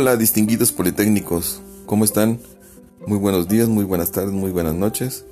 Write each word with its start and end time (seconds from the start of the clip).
Hola 0.00 0.16
distinguidos 0.16 0.70
politécnicos, 0.70 1.60
¿cómo 1.84 2.04
están? 2.04 2.38
Muy 3.08 3.18
buenos 3.18 3.48
días, 3.48 3.66
muy 3.66 3.84
buenas 3.84 4.12
tardes, 4.12 4.30
muy 4.30 4.52
buenas 4.52 4.76
noches. 4.76 5.24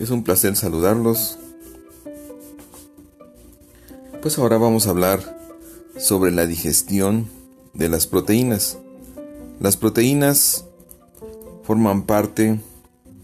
Es 0.00 0.10
un 0.10 0.24
placer 0.24 0.56
saludarlos. 0.56 1.38
Pues 4.20 4.36
ahora 4.36 4.58
vamos 4.58 4.88
a 4.88 4.90
hablar 4.90 5.20
sobre 5.96 6.32
la 6.32 6.44
digestión 6.44 7.28
de 7.72 7.88
las 7.88 8.08
proteínas. 8.08 8.78
Las 9.60 9.76
proteínas 9.76 10.64
forman 11.62 12.02
parte 12.02 12.58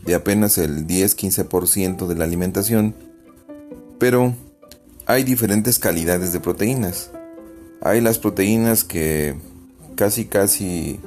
de 0.06 0.14
apenas 0.14 0.56
el 0.58 0.86
10-15% 0.86 2.06
de 2.06 2.14
la 2.14 2.26
alimentación, 2.26 2.94
pero 3.98 4.36
hay 5.06 5.24
diferentes 5.24 5.80
calidades 5.80 6.32
de 6.32 6.38
proteínas. 6.38 7.10
Hay 7.80 8.00
las 8.00 8.20
proteínas 8.20 8.84
que 8.84 9.34
casi 9.94 10.26
casi 10.26 11.00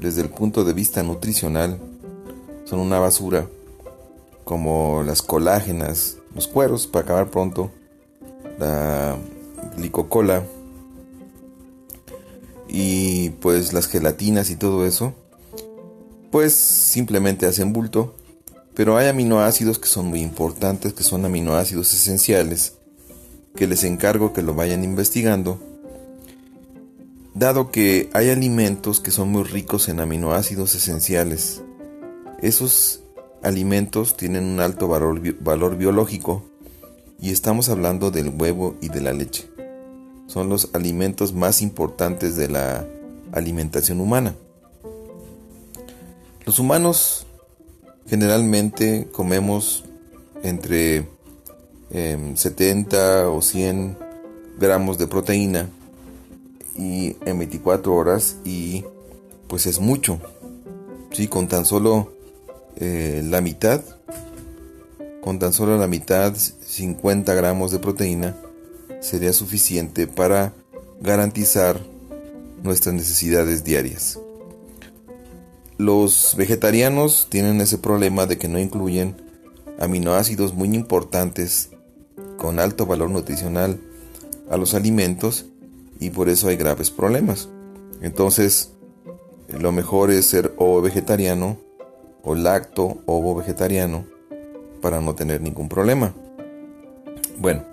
desde 0.00 0.22
el 0.22 0.28
punto 0.28 0.64
de 0.64 0.72
vista 0.72 1.02
nutricional 1.02 1.78
son 2.64 2.80
una 2.80 2.98
basura, 2.98 3.48
como 4.44 5.02
las 5.04 5.22
colágenas, 5.22 6.18
los 6.34 6.48
cueros, 6.48 6.86
para 6.86 7.04
acabar 7.04 7.30
pronto, 7.30 7.70
la 8.58 9.16
glicocola 9.76 10.44
y 12.68 13.30
pues 13.30 13.72
las 13.72 13.86
gelatinas 13.86 14.50
y 14.50 14.56
todo 14.56 14.84
eso, 14.84 15.14
pues 16.30 16.54
simplemente 16.54 17.46
hacen 17.46 17.72
bulto, 17.72 18.14
pero 18.74 18.96
hay 18.96 19.08
aminoácidos 19.08 19.78
que 19.78 19.88
son 19.88 20.06
muy 20.06 20.20
importantes, 20.20 20.92
que 20.92 21.02
son 21.02 21.24
aminoácidos 21.24 21.92
esenciales, 21.94 22.74
que 23.56 23.66
les 23.66 23.82
encargo 23.84 24.32
que 24.32 24.42
lo 24.42 24.54
vayan 24.54 24.84
investigando 24.84 25.58
dado 27.38 27.70
que 27.70 28.10
hay 28.14 28.30
alimentos 28.30 29.00
que 29.00 29.12
son 29.12 29.28
muy 29.28 29.44
ricos 29.44 29.88
en 29.88 30.00
aminoácidos 30.00 30.74
esenciales. 30.74 31.62
Esos 32.40 33.00
alimentos 33.42 34.16
tienen 34.16 34.44
un 34.44 34.60
alto 34.60 34.88
valor, 34.88 35.76
biológico 35.76 36.42
y 37.20 37.30
estamos 37.30 37.68
hablando 37.68 38.10
del 38.10 38.30
huevo 38.30 38.76
y 38.80 38.88
de 38.88 39.00
la 39.00 39.12
leche. 39.12 39.48
Son 40.26 40.48
los 40.48 40.70
alimentos 40.72 41.32
más 41.32 41.62
importantes 41.62 42.36
de 42.36 42.48
la 42.48 42.84
alimentación 43.32 44.00
humana. 44.00 44.34
Los 46.44 46.58
humanos 46.58 47.26
generalmente 48.06 49.08
comemos 49.12 49.84
entre 50.42 51.08
70 51.90 53.20
em, 53.20 53.28
o 53.28 53.42
100 53.42 53.96
gramos 54.58 54.98
de 54.98 55.06
proteína 55.06 55.70
y 56.78 57.16
en 57.26 57.38
24 57.38 57.94
horas 57.94 58.36
y 58.44 58.84
pues 59.48 59.66
es 59.66 59.80
mucho. 59.80 60.20
Sí, 61.10 61.26
con 61.26 61.48
tan 61.48 61.64
solo 61.64 62.12
eh, 62.76 63.22
la 63.28 63.40
mitad, 63.40 63.82
con 65.20 65.38
tan 65.38 65.52
solo 65.52 65.76
la 65.76 65.88
mitad, 65.88 66.34
50 66.34 67.34
gramos 67.34 67.72
de 67.72 67.80
proteína, 67.80 68.36
sería 69.00 69.32
suficiente 69.32 70.06
para 70.06 70.52
garantizar 71.00 71.80
nuestras 72.62 72.94
necesidades 72.94 73.64
diarias. 73.64 74.18
Los 75.76 76.34
vegetarianos 76.36 77.28
tienen 77.30 77.60
ese 77.60 77.78
problema 77.78 78.26
de 78.26 78.38
que 78.38 78.48
no 78.48 78.58
incluyen 78.58 79.16
aminoácidos 79.78 80.54
muy 80.54 80.74
importantes 80.74 81.70
con 82.36 82.58
alto 82.58 82.86
valor 82.86 83.10
nutricional 83.10 83.80
a 84.50 84.56
los 84.56 84.74
alimentos 84.74 85.46
y 86.00 86.10
por 86.10 86.28
eso 86.28 86.48
hay 86.48 86.56
graves 86.56 86.90
problemas. 86.90 87.48
Entonces, 88.00 88.70
lo 89.48 89.72
mejor 89.72 90.10
es 90.10 90.26
ser 90.26 90.54
ovo 90.56 90.80
vegetariano 90.82 91.58
o 92.22 92.34
lacto 92.34 92.98
ovo 93.06 93.34
vegetariano 93.34 94.04
para 94.80 95.00
no 95.00 95.14
tener 95.14 95.40
ningún 95.40 95.68
problema. 95.68 96.14
Bueno, 97.38 97.64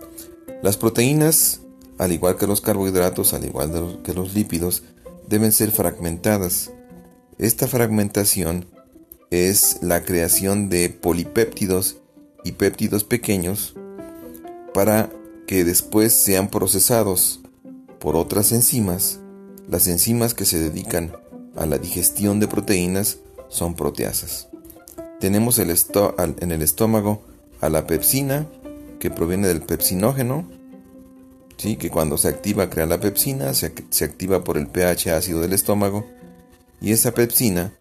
las 0.61 0.77
proteínas, 0.77 1.61
al 1.97 2.11
igual 2.11 2.37
que 2.37 2.47
los 2.47 2.61
carbohidratos, 2.61 3.33
al 3.33 3.45
igual 3.45 3.99
que 4.03 4.13
los 4.13 4.33
lípidos, 4.33 4.83
deben 5.27 5.51
ser 5.51 5.71
fragmentadas. 5.71 6.71
Esta 7.37 7.67
fragmentación 7.67 8.65
es 9.29 9.79
la 9.81 10.03
creación 10.03 10.69
de 10.69 10.89
polipéptidos 10.89 11.97
y 12.43 12.53
péptidos 12.53 13.03
pequeños 13.03 13.75
para 14.73 15.09
que 15.47 15.63
después 15.63 16.13
sean 16.13 16.49
procesados 16.49 17.41
por 18.05 18.17
otras 18.17 18.51
enzimas, 18.51 19.19
las 19.67 19.87
enzimas 19.87 20.35
que 20.35 20.45
se 20.45 20.59
dedican 20.59 21.11
a 21.55 21.65
la 21.65 21.79
digestión 21.79 22.39
de 22.39 22.47
proteínas 22.47 23.17
son 23.49 23.73
proteasas. 23.73 24.47
Tenemos 25.19 25.57
el 25.57 25.75
en 26.39 26.51
el 26.51 26.61
estómago 26.61 27.23
a 27.61 27.69
la 27.69 27.87
pepsina, 27.87 28.45
que 28.99 29.09
proviene 29.09 29.47
del 29.47 29.63
pepsinógeno, 29.63 30.47
¿sí? 31.57 31.77
que 31.77 31.89
cuando 31.89 32.19
se 32.19 32.27
activa 32.27 32.69
crea 32.69 32.85
la 32.85 32.99
pepsina, 32.99 33.55
se, 33.55 33.73
se 33.89 34.05
activa 34.05 34.43
por 34.43 34.59
el 34.59 34.67
pH 34.67 35.09
ácido 35.09 35.41
del 35.41 35.53
estómago, 35.53 36.05
y 36.81 36.91
esa 36.91 37.11
pepsina 37.11 37.73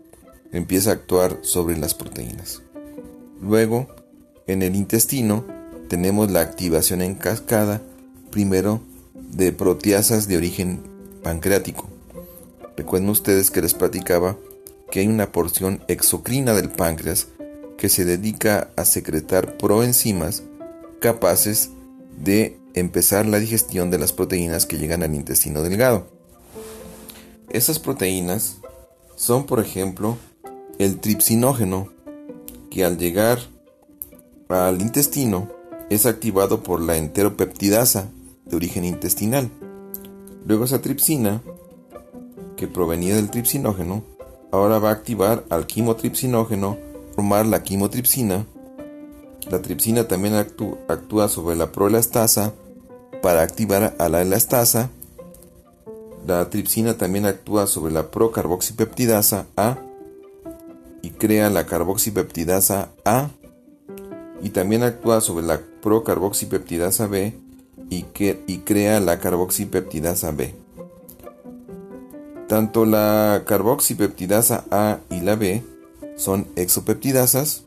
empieza 0.53 0.89
a 0.89 0.95
actuar 0.95 1.41
sobre 1.43 1.77
las 1.77 1.93
proteínas. 1.93 2.62
Luego, 3.43 3.89
en 4.47 4.62
el 4.62 4.75
intestino, 4.75 5.45
tenemos 5.91 6.31
la 6.31 6.41
activación 6.41 7.03
en 7.03 7.15
cascada, 7.15 7.83
primero 8.31 8.81
de 9.14 9.52
proteasas 9.52 10.28
de 10.28 10.36
origen 10.36 10.82
pancreático. 11.22 11.88
Recuerden 12.76 13.08
ustedes 13.08 13.50
que 13.50 13.62
les 13.62 13.75
platicaba 13.75 14.36
que 14.91 15.00
hay 15.00 15.06
una 15.06 15.32
porción 15.32 15.82
exocrina 15.88 16.52
del 16.52 16.70
páncreas 16.70 17.28
que 17.78 17.88
se 17.88 18.04
dedica 18.04 18.70
a 18.76 18.84
secretar 18.84 19.56
proenzimas 19.56 20.42
capaces 21.00 21.70
de 22.16 22.58
empezar 22.75 23.26
la 23.26 23.38
digestión 23.38 23.91
de 23.91 23.98
las 23.98 24.12
proteínas 24.12 24.66
que 24.66 24.78
llegan 24.78 25.02
al 25.02 25.14
intestino 25.14 25.62
delgado. 25.62 26.06
Esas 27.50 27.78
proteínas 27.78 28.56
son, 29.16 29.46
por 29.46 29.60
ejemplo, 29.60 30.19
el 30.78 30.98
tripsinógeno, 30.98 31.92
que 32.70 32.84
al 32.84 32.98
llegar 32.98 33.38
al 34.48 34.81
intestino 34.81 35.48
es 35.91 36.06
activado 36.06 36.62
por 36.62 36.81
la 36.81 36.96
enteropeptidasa, 36.96 38.08
de 38.47 38.56
origen 38.56 38.84
intestinal. 38.84 39.50
Luego 40.47 40.65
esa 40.65 40.82
tripsina, 40.82 41.43
que 42.56 42.69
provenía 42.69 43.16
del 43.16 43.31
tripsinógeno, 43.31 44.03
ahora 44.53 44.78
va 44.78 44.91
a 44.91 44.93
activar 44.93 45.44
al 45.50 45.66
quimotripsinógeno, 45.66 46.77
formar 47.15 47.47
la 47.47 47.62
quimotripsina. 47.62 48.47
La 49.50 49.60
tripsina 49.60 50.06
también 50.09 50.34
actúa 50.34 51.28
sobre 51.28 51.56
la 51.56 51.72
proelastasa 51.72 52.53
para 53.22 53.43
activar 53.43 53.94
a 53.99 54.09
la 54.09 54.22
elastasa. 54.22 54.91
La 56.26 56.49
tripsina 56.50 56.97
también 56.97 57.26
actúa 57.26 57.66
sobre 57.66 57.93
la 57.93 58.11
procarboxipeptidasa 58.11 59.47
A 59.56 59.78
y 61.03 61.11
crea 61.11 61.50
la 61.50 61.66
carboxipeptidasa 61.66 62.91
A 63.05 63.28
y 64.43 64.50
también 64.50 64.82
actúa 64.82 65.21
sobre 65.21 65.44
la 65.44 65.61
procarboxipeptidasa 65.82 67.06
B 67.06 67.44
y, 67.91 68.03
crea 68.65 69.01
la 69.01 69.21
carboxipeptidasa 69.21 70.33
B. 70.33 70.55
Tanto 72.49 72.85
la 72.85 73.45
carboxipeptidasa 73.47 74.65
A 74.71 75.01
y 75.11 75.21
la 75.21 75.37
B 75.37 75.62
son 76.17 76.47
exopeptidasas 76.57 77.65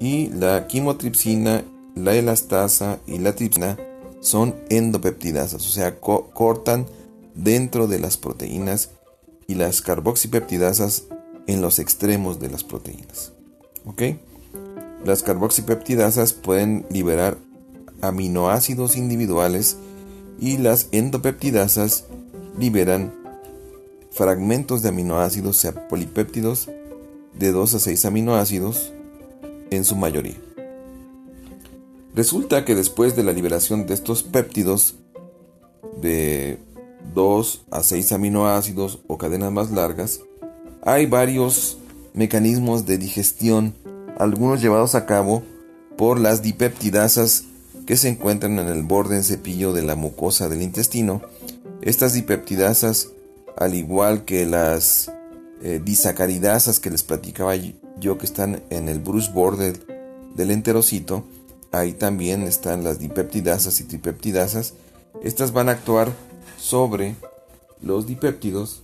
y 0.00 0.28
la 0.28 0.66
quimotripsina, 0.66 1.64
la 1.94 2.14
elastasa 2.14 2.98
y 3.06 3.18
la 3.18 3.34
tripsina 3.34 3.76
son 4.20 4.54
endopeptidasas, 4.68 5.66
o 5.66 5.70
sea, 5.70 6.00
cortan 6.00 6.86
dentro 7.34 7.86
de 7.86 8.00
las 8.00 8.16
proteínas 8.16 8.90
y 9.46 9.54
las 9.54 9.80
carboxipeptidasas 9.80 11.04
en 11.46 11.62
los 11.62 11.78
extremos 11.78 12.40
de 12.40 12.50
las 12.50 12.64
proteínas. 12.64 13.32
¿Ok? 13.86 14.02
Las 15.04 15.22
carboxipeptidasas 15.22 16.32
pueden 16.32 16.84
liberar 16.90 17.38
aminoácidos 18.00 18.96
individuales 18.96 19.78
y 20.38 20.58
las 20.58 20.88
endopeptidasas 20.92 22.04
liberan 22.58 23.12
fragmentos 24.10 24.82
de 24.82 24.88
aminoácidos, 24.88 25.56
sea 25.56 25.88
polipéptidos, 25.88 26.68
de 27.38 27.52
2 27.52 27.74
a 27.74 27.78
6 27.78 28.04
aminoácidos 28.04 28.92
en 29.70 29.84
su 29.84 29.96
mayoría. 29.96 30.36
Resulta 32.14 32.64
que 32.64 32.74
después 32.74 33.14
de 33.14 33.22
la 33.22 33.32
liberación 33.32 33.86
de 33.86 33.94
estos 33.94 34.24
péptidos 34.24 34.96
de 36.00 36.58
2 37.14 37.66
a 37.70 37.82
6 37.82 38.12
aminoácidos 38.12 39.00
o 39.06 39.18
cadenas 39.18 39.52
más 39.52 39.70
largas, 39.70 40.20
hay 40.82 41.06
varios 41.06 41.78
mecanismos 42.14 42.86
de 42.86 42.98
digestión, 42.98 43.74
algunos 44.18 44.60
llevados 44.60 44.94
a 44.94 45.06
cabo 45.06 45.42
por 45.96 46.18
las 46.18 46.42
dipeptidasas 46.42 47.44
que 47.88 47.96
se 47.96 48.08
encuentran 48.10 48.58
en 48.58 48.68
el 48.68 48.82
borde 48.82 49.16
en 49.16 49.24
cepillo 49.24 49.72
de 49.72 49.80
la 49.80 49.96
mucosa 49.96 50.50
del 50.50 50.60
intestino. 50.60 51.22
Estas 51.80 52.12
dipeptidasas 52.12 53.12
al 53.56 53.74
igual 53.74 54.26
que 54.26 54.44
las 54.44 55.10
eh, 55.62 55.80
disacaridasas 55.82 56.80
que 56.80 56.90
les 56.90 57.02
platicaba 57.02 57.54
yo 57.98 58.18
que 58.18 58.26
están 58.26 58.62
en 58.68 58.90
el 58.90 58.98
Bruce 58.98 59.32
border 59.32 59.80
del 60.34 60.50
enterocito, 60.50 61.24
ahí 61.72 61.94
también 61.94 62.42
están 62.42 62.84
las 62.84 62.98
dipeptidasas 62.98 63.80
y 63.80 63.84
tripeptidasas. 63.84 64.74
Estas 65.22 65.54
van 65.54 65.70
a 65.70 65.72
actuar 65.72 66.12
sobre 66.58 67.14
los 67.80 68.06
dipéptidos 68.06 68.82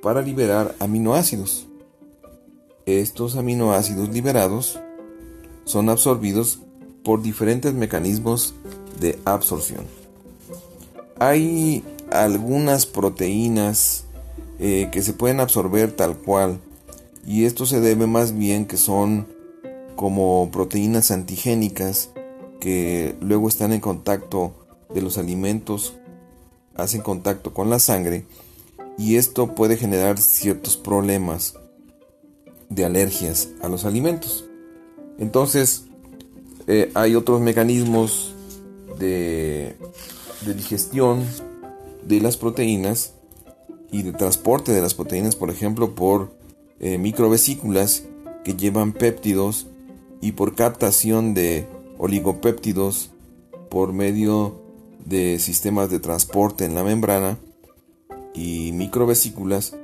para 0.00 0.22
liberar 0.22 0.74
aminoácidos. 0.78 1.66
Estos 2.86 3.36
aminoácidos 3.36 4.08
liberados 4.08 4.80
son 5.66 5.90
absorbidos 5.90 6.60
por 7.04 7.22
diferentes 7.22 7.74
mecanismos 7.74 8.54
de 9.00 9.18
absorción. 9.24 9.84
Hay 11.18 11.84
algunas 12.10 12.86
proteínas 12.86 14.04
eh, 14.58 14.88
que 14.92 15.02
se 15.02 15.12
pueden 15.12 15.40
absorber 15.40 15.92
tal 15.92 16.16
cual 16.16 16.58
y 17.26 17.44
esto 17.44 17.66
se 17.66 17.80
debe 17.80 18.06
más 18.06 18.36
bien 18.36 18.66
que 18.66 18.76
son 18.76 19.26
como 19.96 20.50
proteínas 20.50 21.10
antigénicas 21.10 22.10
que 22.60 23.16
luego 23.20 23.48
están 23.48 23.72
en 23.72 23.80
contacto 23.80 24.52
de 24.94 25.02
los 25.02 25.18
alimentos, 25.18 25.94
hacen 26.74 27.02
contacto 27.02 27.52
con 27.52 27.70
la 27.70 27.78
sangre 27.78 28.24
y 28.98 29.16
esto 29.16 29.54
puede 29.54 29.76
generar 29.76 30.18
ciertos 30.18 30.76
problemas 30.76 31.54
de 32.68 32.84
alergias 32.84 33.48
a 33.62 33.68
los 33.68 33.84
alimentos. 33.84 34.44
Entonces, 35.18 35.84
eh, 36.66 36.90
hay 36.94 37.14
otros 37.14 37.40
mecanismos 37.40 38.34
de, 38.98 39.76
digestión 40.56 41.24
de 42.04 42.20
las 42.20 42.36
proteínas 42.36 43.14
y 43.90 44.02
de 44.02 44.12
transporte 44.12 44.72
de 44.72 44.80
las 44.80 44.94
proteínas, 44.94 45.36
por 45.36 45.50
ejemplo, 45.50 45.94
por 45.94 46.32
eh, 46.80 46.98
microvesículas 46.98 48.04
que 48.44 48.54
llevan 48.54 48.92
péptidos 48.92 49.66
y 50.20 50.32
por 50.32 50.54
captación 50.54 51.34
de 51.34 51.66
oligopéptidos 51.98 53.10
por 53.70 53.92
medio 53.92 54.60
de 55.04 55.38
sistemas 55.38 55.90
de 55.90 56.00
transporte 56.00 56.64
en 56.64 56.74
la 56.74 56.84
membrana 56.84 57.38
y 58.34 58.72
microvesículas. 58.72 59.74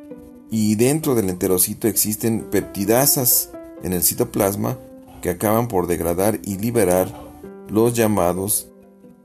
Y 0.51 0.77
dentro 0.77 1.15
del 1.15 1.29
enterocito 1.29 1.89
existen 1.89 2.45
peptidasas 2.51 3.51
en 3.83 3.93
el 3.93 4.03
citoplasma 4.03 4.79
que 5.21 5.31
acaban 5.31 5.69
por 5.69 5.87
degradar 5.87 6.41
y 6.45 6.59
liberar 6.59 7.13
los 7.69 7.95
llamados 7.95 8.69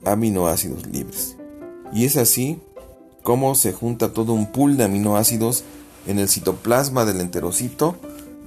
aminoácidos 0.05 0.85
libres. 0.87 1.37
Y 1.93 2.05
es 2.05 2.17
así 2.17 2.59
como 3.21 3.55
se 3.55 3.71
junta 3.71 4.13
todo 4.13 4.33
un 4.33 4.51
pool 4.51 4.77
de 4.77 4.83
aminoácidos 4.83 5.63
en 6.07 6.19
el 6.19 6.27
citoplasma 6.27 7.05
del 7.05 7.21
enterocito. 7.21 7.95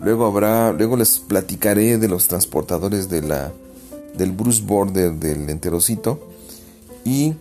Luego 0.00 0.26
habrá, 0.26 0.72
luego 0.72 0.96
les 0.96 1.18
platicaré 1.18 1.96
de 1.96 2.08
los 2.08 2.28
transportadores 2.28 3.08
de 3.08 3.22
la, 3.22 3.52
del 4.16 4.32
Bruce 4.32 4.62
border 4.62 5.14
del 5.14 5.48
enterocito 5.48 6.20
y 7.04 7.34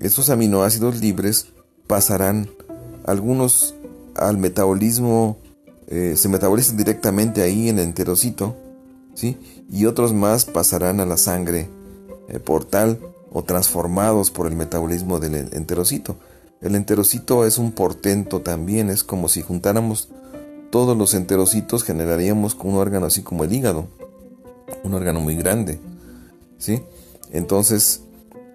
estos 0.00 0.30
aminoácidos 0.30 1.00
libres 1.00 1.48
pasarán 1.86 2.48
algunos 3.04 3.74
al 4.16 4.38
metabolismo, 4.38 5.36
eh, 5.88 6.14
se 6.16 6.28
metabolizan 6.28 6.76
directamente 6.76 7.42
ahí 7.42 7.68
en 7.68 7.78
el 7.78 7.84
enterocito, 7.84 8.56
y 9.70 9.86
otros 9.86 10.12
más 10.12 10.44
pasarán 10.44 11.00
a 11.00 11.06
la 11.06 11.16
sangre 11.16 11.68
eh, 12.28 12.38
portal 12.38 12.98
o 13.32 13.44
transformados 13.44 14.30
por 14.30 14.46
el 14.46 14.56
metabolismo 14.56 15.20
del 15.20 15.34
enterocito. 15.52 16.16
El 16.60 16.74
enterocito 16.74 17.46
es 17.46 17.58
un 17.58 17.72
portento 17.72 18.40
también, 18.40 18.90
es 18.90 19.04
como 19.04 19.28
si 19.28 19.42
juntáramos 19.42 20.10
todos 20.70 20.96
los 20.96 21.14
enterocitos, 21.14 21.84
generaríamos 21.84 22.56
un 22.62 22.76
órgano 22.76 23.06
así 23.06 23.22
como 23.22 23.44
el 23.44 23.52
hígado, 23.52 23.86
un 24.84 24.94
órgano 24.94 25.20
muy 25.20 25.36
grande. 25.36 25.80
¿sí? 26.58 26.82
Entonces, 27.32 28.02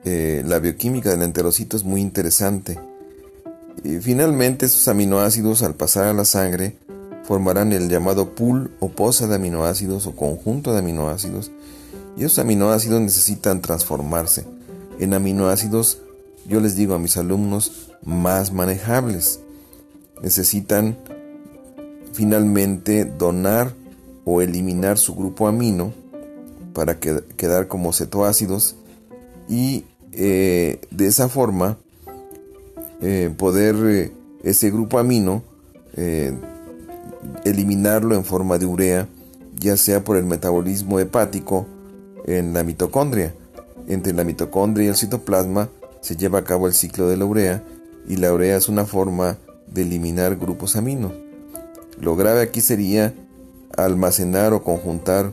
eh, 0.03 0.43
la 0.45 0.59
bioquímica 0.59 1.09
del 1.09 1.23
enterocito 1.23 1.75
es 1.77 1.83
muy 1.83 2.01
interesante. 2.01 2.79
Y 3.83 3.97
finalmente, 3.97 4.65
estos 4.65 4.87
aminoácidos, 4.87 5.63
al 5.63 5.75
pasar 5.75 6.05
a 6.05 6.13
la 6.13 6.25
sangre, 6.25 6.77
formarán 7.27 7.73
el 7.73 7.89
llamado 7.89 8.35
pool 8.35 8.71
o 8.79 8.89
poza 8.89 9.27
de 9.27 9.35
aminoácidos 9.35 10.05
o 10.05 10.15
conjunto 10.15 10.73
de 10.73 10.79
aminoácidos. 10.79 11.51
Y 12.17 12.23
esos 12.23 12.39
aminoácidos 12.39 13.01
necesitan 13.01 13.61
transformarse 13.61 14.45
en 14.99 15.13
aminoácidos, 15.13 15.99
yo 16.47 16.59
les 16.59 16.75
digo 16.75 16.93
a 16.93 16.99
mis 16.99 17.17
alumnos, 17.17 17.91
más 18.03 18.53
manejables. 18.53 19.39
Necesitan 20.21 20.97
finalmente 22.13 23.05
donar 23.05 23.73
o 24.23 24.41
eliminar 24.41 24.97
su 24.97 25.15
grupo 25.15 25.47
amino 25.47 25.93
para 26.73 26.99
quedar 26.99 27.67
como 27.67 27.91
cetoácidos 27.91 28.75
y 29.49 29.85
eh, 30.13 30.79
de 30.91 31.07
esa 31.07 31.27
forma 31.27 31.77
eh, 33.01 33.33
poder 33.35 33.75
eh, 33.85 34.11
ese 34.43 34.71
grupo 34.71 34.99
amino 34.99 35.43
eliminarlo 37.43 38.15
en 38.15 38.25
forma 38.25 38.57
de 38.57 38.65
urea, 38.65 39.07
ya 39.59 39.77
sea 39.77 40.03
por 40.03 40.17
el 40.17 40.25
metabolismo 40.25 40.99
hepático 40.99 41.65
en 42.25 42.53
la 42.53 42.63
mitocondria. 42.63 43.33
Entre 43.87 44.13
la 44.13 44.23
mitocondria 44.23 44.85
y 44.85 44.89
el 44.89 44.95
citoplasma 44.95 45.69
se 46.01 46.15
lleva 46.15 46.39
a 46.39 46.43
cabo 46.43 46.67
el 46.67 46.73
ciclo 46.73 47.07
de 47.07 47.17
la 47.17 47.25
urea 47.25 47.63
y 48.07 48.17
la 48.17 48.33
urea 48.33 48.57
es 48.57 48.67
una 48.69 48.85
forma 48.85 49.37
de 49.67 49.83
eliminar 49.83 50.35
grupos 50.35 50.75
aminos. 50.75 51.13
Lo 51.99 52.15
grave 52.15 52.41
aquí 52.41 52.61
sería 52.61 53.13
almacenar 53.77 54.53
o 54.53 54.63
conjuntar 54.63 55.31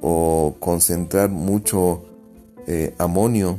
o 0.00 0.56
concentrar 0.58 1.28
mucho 1.28 2.04
eh, 2.66 2.94
amonio, 2.98 3.58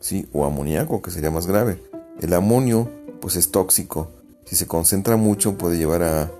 ¿sí? 0.00 0.28
o 0.32 0.44
amoníaco, 0.44 1.02
que 1.02 1.10
sería 1.10 1.30
más 1.30 1.46
grave. 1.46 1.82
El 2.20 2.34
amonio 2.34 2.88
pues 3.20 3.36
es 3.36 3.50
tóxico. 3.50 4.10
Si 4.44 4.56
se 4.56 4.66
concentra 4.66 5.16
mucho 5.16 5.56
puede 5.56 5.78
llevar 5.78 6.02
a 6.02 6.30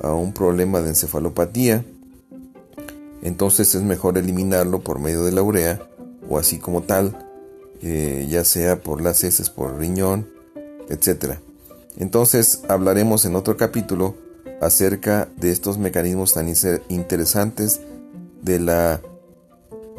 a 0.00 0.12
un 0.12 0.32
problema 0.32 0.80
de 0.80 0.90
encefalopatía, 0.90 1.84
entonces 3.22 3.74
es 3.74 3.82
mejor 3.82 4.18
eliminarlo 4.18 4.80
por 4.80 4.98
medio 4.98 5.24
de 5.24 5.32
la 5.32 5.42
urea 5.42 5.80
o 6.28 6.38
así 6.38 6.58
como 6.58 6.82
tal, 6.82 7.16
eh, 7.82 8.26
ya 8.30 8.44
sea 8.44 8.80
por 8.80 9.00
las 9.02 9.24
heces, 9.24 9.50
por 9.50 9.78
riñón, 9.78 10.28
etc. 10.88 11.38
Entonces 11.96 12.62
hablaremos 12.68 13.24
en 13.24 13.36
otro 13.36 13.56
capítulo 13.56 14.14
acerca 14.60 15.28
de 15.36 15.50
estos 15.50 15.78
mecanismos 15.78 16.34
tan 16.34 16.52
interesantes 16.88 17.80
de 18.42 18.60
la 18.60 19.00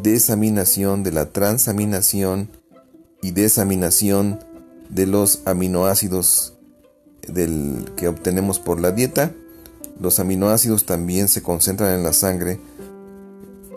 desaminación, 0.02 1.04
de 1.04 1.12
la 1.12 1.32
transaminación 1.32 2.50
y 3.22 3.32
desaminación 3.32 4.40
de 4.90 5.06
los 5.06 5.42
aminoácidos 5.46 6.54
del 7.28 7.92
que 7.98 8.08
obtenemos 8.08 8.60
por 8.60 8.80
la 8.80 8.92
dieta 8.92 9.34
los 10.00 10.20
aminoácidos 10.20 10.86
también 10.86 11.28
se 11.28 11.42
concentran 11.42 11.94
en 11.94 12.04
la 12.04 12.14
sangre, 12.14 12.60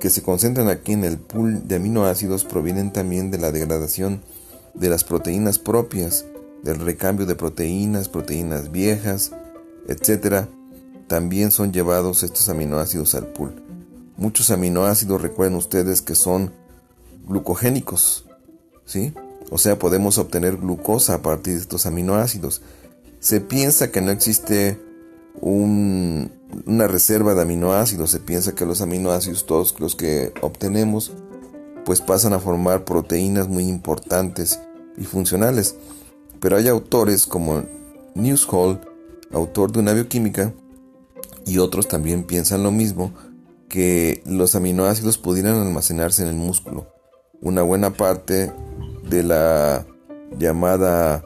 que 0.01 0.11
se 0.11 0.23
concentran 0.23 0.69
aquí 0.69 0.93
en 0.93 1.05
el 1.05 1.19
pool 1.19 1.67
de 1.69 1.77
aminoácidos 1.77 2.45
provienen 2.45 2.93
también 2.93 3.31
de 3.31 3.39
la 3.39 3.53
degradación 3.53 4.23
de 4.75 4.89
las 4.89 5.05
proteínas 5.05 5.59
propias, 5.59 6.25
del 6.63 6.81
recambio 6.81 7.27
de 7.27 7.35
proteínas, 7.35 8.09
proteínas 8.09 8.71
viejas, 8.71 9.33
etc. 9.89 10.47
También 11.07 11.51
son 11.51 11.73
llevados 11.73 12.23
estos 12.23 12.49
aminoácidos 12.49 13.15
al 13.15 13.27
pool. 13.27 13.63
Muchos 14.17 14.51
aminoácidos 14.51 15.21
recuerden 15.21 15.57
ustedes 15.57 16.03
que 16.03 16.15
son 16.15 16.53
glucogénicos, 17.27 18.27
¿sí? 18.85 19.15
O 19.51 19.59
sea, 19.59 19.79
podemos 19.79 20.19
obtener 20.19 20.57
glucosa 20.57 21.15
a 21.15 21.23
partir 21.23 21.55
de 21.55 21.61
estos 21.61 21.87
aminoácidos. 21.87 22.63
Se 23.19 23.41
piensa 23.41 23.91
que 23.91 24.01
no 24.01 24.11
existe 24.11 24.79
una 25.41 26.89
reserva 26.89 27.35
de 27.35 27.43
aminoácidos. 27.43 28.11
Se 28.11 28.21
piensa 28.21 28.55
que 28.55 28.67
los 28.67 28.81
aminoácidos, 28.81 29.47
todos 29.47 29.79
los 29.79 29.97
que 29.97 30.33
obtenemos, 30.43 31.13
pues 31.85 32.01
pasan 32.01 32.33
a 32.33 32.41
formar 32.41 32.85
proteínas 32.85 33.49
muy 33.49 33.69
importantes 33.69 34.61
y 34.97 35.05
funcionales. 35.05 35.77
Pero 36.41 36.57
hay 36.57 36.69
autores 36.69 37.27
como 37.27 37.65
Newshall, 38.15 38.81
autor 39.33 39.73
de 39.73 39.81
una 39.81 39.93
bioquímica, 39.93 40.53
y 41.47 41.59
otros 41.59 41.89
también 41.89 42.25
piensan 42.25 42.63
lo 42.63 42.71
mismo, 42.71 43.13
que 43.69 44.23
los 44.27 44.55
aminoácidos 44.55 45.17
pudieran 45.19 45.57
almacenarse 45.57 46.23
en 46.23 46.29
el 46.29 46.35
músculo. 46.35 46.89
Una 47.41 47.63
buena 47.63 47.91
parte 47.91 48.53
de 49.09 49.23
la 49.23 49.87
llamada 50.37 51.25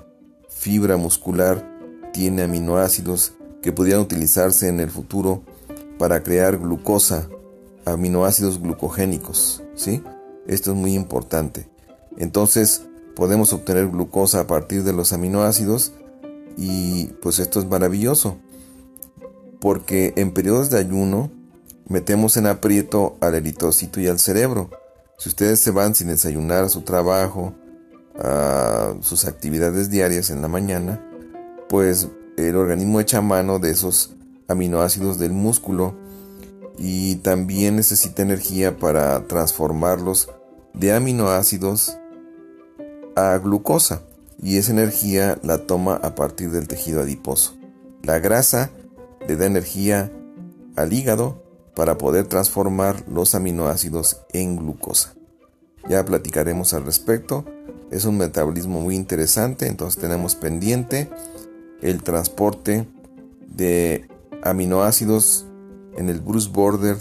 fibra 0.48 0.96
muscular 0.96 1.70
tiene 2.12 2.42
aminoácidos 2.42 3.34
que 3.64 3.72
pudieran 3.72 4.02
utilizarse 4.02 4.68
en 4.68 4.78
el 4.78 4.90
futuro 4.90 5.42
para 5.98 6.22
crear 6.22 6.58
glucosa, 6.58 7.30
aminoácidos 7.86 8.60
glucogénicos, 8.60 9.62
¿sí? 9.74 10.02
Esto 10.46 10.72
es 10.72 10.76
muy 10.76 10.92
importante. 10.92 11.66
Entonces, 12.18 12.82
podemos 13.16 13.54
obtener 13.54 13.88
glucosa 13.88 14.40
a 14.40 14.46
partir 14.46 14.84
de 14.84 14.92
los 14.92 15.14
aminoácidos 15.14 15.94
Y 16.58 17.06
pues 17.22 17.38
esto 17.38 17.58
es 17.58 17.66
maravilloso, 17.66 18.36
porque 19.60 20.12
en 20.16 20.32
periodos 20.34 20.68
de 20.68 20.78
ayuno 20.78 21.32
metemos 21.88 22.36
en 22.36 22.46
aprieto 22.46 23.16
al 23.20 23.34
eritrocito 23.34 23.98
y 23.98 24.08
al 24.08 24.18
cerebro. 24.18 24.68
Si 25.16 25.30
ustedes 25.30 25.58
se 25.58 25.70
van 25.70 25.94
sin 25.94 26.08
desayunar 26.08 26.64
a 26.64 26.68
su 26.68 26.82
trabajo, 26.82 27.54
a 28.18 28.94
sus 29.00 29.24
actividades 29.24 29.88
diarias 29.88 30.28
en 30.28 30.42
la 30.42 30.48
mañana, 30.48 31.02
pues 31.68 32.08
el 32.36 32.56
organismo 32.56 33.00
echa 33.00 33.20
mano 33.20 33.58
de 33.58 33.70
esos 33.70 34.14
aminoácidos 34.48 35.18
del 35.18 35.32
músculo 35.32 35.94
y 36.78 37.16
también 37.16 37.76
necesita 37.76 38.22
energía 38.22 38.76
para 38.76 39.26
transformarlos 39.26 40.28
de 40.72 40.92
aminoácidos 40.92 41.96
a 43.16 43.38
glucosa 43.38 44.02
y 44.42 44.58
esa 44.58 44.72
energía 44.72 45.38
la 45.42 45.58
toma 45.66 45.94
a 45.94 46.14
partir 46.14 46.50
del 46.50 46.68
tejido 46.68 47.02
adiposo. 47.02 47.54
La 48.02 48.18
grasa 48.18 48.70
le 49.26 49.36
da 49.36 49.46
energía 49.46 50.10
al 50.76 50.92
hígado 50.92 51.42
para 51.74 51.96
poder 51.96 52.26
transformar 52.26 53.04
los 53.08 53.34
aminoácidos 53.34 54.20
en 54.32 54.56
glucosa. 54.56 55.14
Ya 55.88 56.04
platicaremos 56.04 56.74
al 56.74 56.84
respecto. 56.84 57.44
Es 57.90 58.04
un 58.04 58.18
metabolismo 58.18 58.80
muy 58.80 58.96
interesante, 58.96 59.66
entonces 59.66 60.00
tenemos 60.00 60.34
pendiente 60.34 61.08
el 61.82 62.02
transporte 62.02 62.86
de 63.46 64.08
aminoácidos 64.42 65.46
en 65.96 66.08
el 66.08 66.20
bruce 66.20 66.50
border 66.50 66.96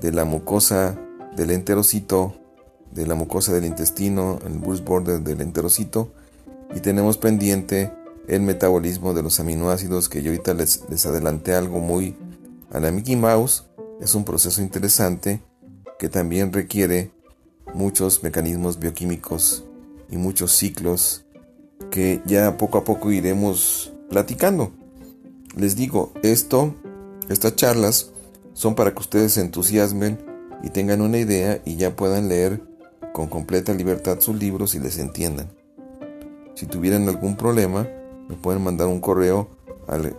de 0.00 0.12
la 0.12 0.24
mucosa 0.24 0.98
del 1.36 1.50
enterocito, 1.50 2.34
de 2.92 3.06
la 3.06 3.14
mucosa 3.14 3.52
del 3.52 3.64
intestino, 3.64 4.38
el 4.46 4.58
bruce 4.58 4.82
border 4.82 5.20
del 5.20 5.40
enterocito, 5.40 6.12
y 6.74 6.80
tenemos 6.80 7.18
pendiente 7.18 7.92
el 8.28 8.42
metabolismo 8.42 9.14
de 9.14 9.22
los 9.22 9.38
aminoácidos 9.40 10.08
que 10.08 10.22
yo 10.22 10.30
ahorita 10.30 10.54
les, 10.54 10.82
les 10.88 11.06
adelanté 11.06 11.54
algo 11.54 11.78
muy 11.78 12.16
a 12.72 12.80
la 12.80 12.90
Mickey 12.90 13.16
Mouse. 13.16 13.66
Es 14.00 14.14
un 14.14 14.24
proceso 14.24 14.60
interesante 14.60 15.40
que 15.98 16.08
también 16.08 16.52
requiere 16.52 17.10
muchos 17.74 18.22
mecanismos 18.22 18.78
bioquímicos 18.78 19.64
y 20.10 20.16
muchos 20.16 20.52
ciclos 20.52 21.24
que 21.90 22.22
ya 22.26 22.56
poco 22.56 22.78
a 22.78 22.84
poco 22.84 23.10
iremos 23.12 23.92
platicando. 24.08 24.72
Les 25.56 25.76
digo, 25.76 26.12
esto, 26.22 26.74
estas 27.28 27.56
charlas 27.56 28.12
son 28.52 28.74
para 28.74 28.92
que 28.92 29.00
ustedes 29.00 29.32
se 29.32 29.40
entusiasmen 29.40 30.18
y 30.62 30.70
tengan 30.70 31.00
una 31.00 31.18
idea 31.18 31.60
y 31.64 31.76
ya 31.76 31.96
puedan 31.96 32.28
leer 32.28 32.62
con 33.12 33.28
completa 33.28 33.74
libertad 33.74 34.20
sus 34.20 34.36
libros 34.36 34.74
y 34.74 34.80
les 34.80 34.98
entiendan. 34.98 35.50
Si 36.54 36.66
tuvieran 36.66 37.08
algún 37.08 37.36
problema, 37.36 37.88
me 38.28 38.36
pueden 38.36 38.62
mandar 38.62 38.88
un 38.88 39.00
correo 39.00 39.48
al 39.86 40.16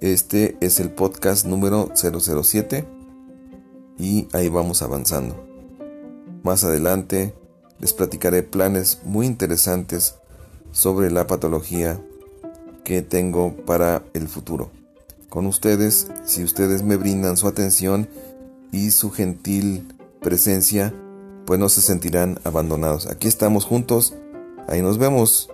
Este 0.00 0.56
es 0.60 0.80
el 0.80 0.90
podcast 0.90 1.46
número 1.46 1.90
007 1.94 2.86
y 3.98 4.28
ahí 4.32 4.48
vamos 4.48 4.82
avanzando. 4.82 5.36
Más 6.42 6.64
adelante 6.64 7.34
les 7.78 7.92
platicaré 7.92 8.42
planes 8.42 9.00
muy 9.04 9.26
interesantes 9.26 10.16
sobre 10.72 11.10
la 11.10 11.26
patología 11.26 12.00
que 12.84 13.02
tengo 13.02 13.56
para 13.66 14.02
el 14.14 14.28
futuro. 14.28 14.70
Con 15.28 15.46
ustedes, 15.46 16.08
si 16.24 16.42
ustedes 16.42 16.82
me 16.82 16.96
brindan 16.96 17.36
su 17.36 17.46
atención 17.46 18.08
y 18.72 18.90
su 18.90 19.10
gentil 19.10 19.86
presencia, 20.20 20.94
pues 21.46 21.58
no 21.58 21.68
se 21.68 21.80
sentirán 21.80 22.38
abandonados. 22.44 23.06
Aquí 23.06 23.28
estamos 23.28 23.64
juntos, 23.64 24.14
ahí 24.68 24.82
nos 24.82 24.98
vemos. 24.98 25.50